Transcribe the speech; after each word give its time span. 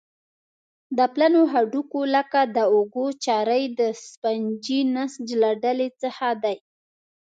د 0.97 0.99
پلنو 1.13 1.41
هډوکو 1.53 2.01
لکه 2.15 2.39
د 2.55 2.57
اوږو 2.73 3.07
چارۍ 3.25 3.63
د 3.79 3.81
سفنجي 4.05 4.79
نسج 4.95 5.27
له 5.41 5.49
ډلې 5.63 5.87
څخه 6.01 6.27
دي. 6.43 6.55